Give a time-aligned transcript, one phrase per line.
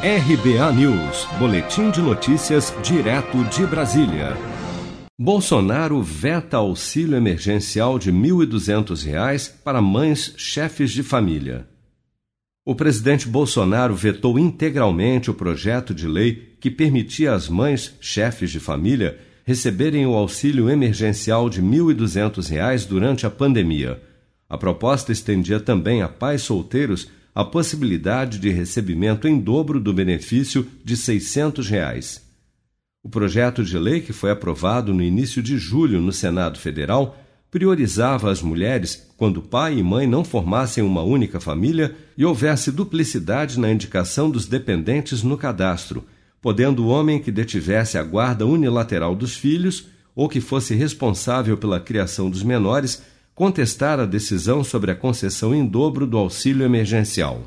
[0.00, 4.36] RBA News, Boletim de Notícias, direto de Brasília.
[5.18, 11.66] Bolsonaro veta auxílio emergencial de R$ 1.200 para mães chefes de família.
[12.64, 18.60] O presidente Bolsonaro vetou integralmente o projeto de lei que permitia às mães chefes de
[18.60, 24.00] família receberem o auxílio emergencial de R$ 1.200 durante a pandemia.
[24.48, 30.66] A proposta estendia também a pais solteiros a possibilidade de recebimento em dobro do benefício
[30.84, 32.20] de 600 reais.
[33.00, 37.16] O projeto de lei, que foi aprovado no início de julho no Senado Federal,
[37.48, 43.56] priorizava as mulheres quando pai e mãe não formassem uma única família e houvesse duplicidade
[43.60, 46.04] na indicação dos dependentes no cadastro,
[46.42, 51.78] podendo o homem que detivesse a guarda unilateral dos filhos ou que fosse responsável pela
[51.78, 53.00] criação dos menores
[53.38, 57.42] contestar a decisão sobre a concessão em dobro do auxílio emergencial.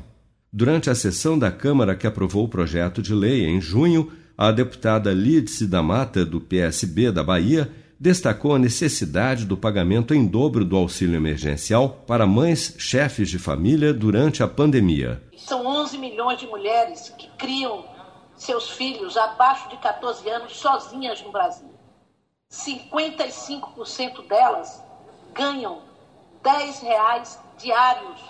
[0.50, 5.12] Durante a sessão da Câmara que aprovou o projeto de lei em junho, a deputada
[5.12, 7.70] Lídice da Mata, do PSB da Bahia,
[8.00, 13.92] destacou a necessidade do pagamento em dobro do auxílio emergencial para mães chefes de família
[13.92, 15.22] durante a pandemia.
[15.36, 17.84] São 11 milhões de mulheres que criam
[18.34, 21.68] seus filhos abaixo de 14 anos sozinhas no Brasil.
[22.50, 24.82] 55% delas
[25.34, 25.80] ganham
[26.42, 28.20] 10 reais diários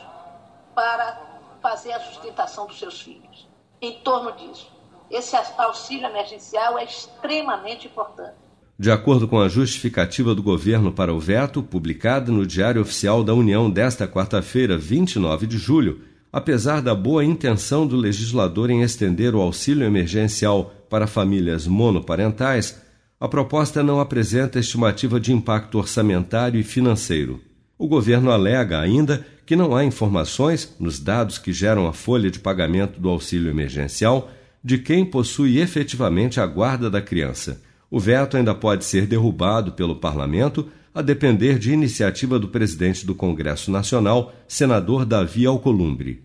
[0.75, 1.21] para
[1.63, 3.49] fazer a sustentação dos seus filhos.
[3.81, 4.71] Em torno disso,
[5.11, 8.43] esse auxílio emergencial é extremamente importante.
[8.79, 13.35] De acordo com a justificativa do governo para o veto, publicada no Diário Oficial da
[13.35, 19.41] União desta quarta-feira, 29 de julho, apesar da boa intenção do legislador em estender o
[19.41, 22.83] auxílio emergencial para famílias monoparentais,
[23.23, 27.41] a proposta não apresenta estimativa de impacto orçamentário e financeiro.
[27.79, 32.41] O governo alega ainda que não há informações, nos dados que geram a folha de
[32.41, 34.29] pagamento do auxílio emergencial,
[34.65, 37.63] de quem possui efetivamente a guarda da criança.
[37.89, 43.15] O veto ainda pode ser derrubado pelo parlamento, a depender de iniciativa do presidente do
[43.15, 46.25] Congresso Nacional, senador Davi Alcolumbre.